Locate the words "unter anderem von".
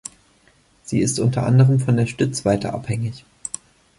1.19-1.95